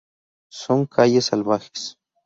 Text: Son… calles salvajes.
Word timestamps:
Son… 0.49 0.87
calles 0.87 1.21
salvajes. 1.21 1.95